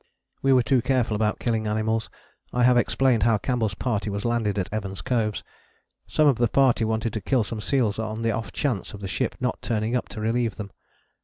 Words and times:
We 0.41 0.51
were 0.51 0.63
too 0.63 0.81
careful 0.81 1.13
about 1.15 1.37
killing 1.37 1.67
animals. 1.67 2.09
I 2.51 2.63
have 2.63 2.75
explained 2.75 3.21
how 3.21 3.37
Campbell's 3.37 3.75
party 3.75 4.09
was 4.09 4.25
landed 4.25 4.57
at 4.57 4.73
Evans 4.73 4.99
Coves. 5.03 5.43
Some 6.07 6.25
of 6.25 6.37
the 6.37 6.47
party 6.47 6.83
wanted 6.83 7.13
to 7.13 7.21
kill 7.21 7.43
some 7.43 7.61
seals 7.61 7.99
on 7.99 8.23
the 8.23 8.31
off 8.31 8.51
chance 8.51 8.95
of 8.95 9.01
the 9.01 9.07
ship 9.07 9.35
not 9.39 9.61
turning 9.61 9.95
up 9.95 10.09
to 10.09 10.19
relieve 10.19 10.55
them. 10.55 10.71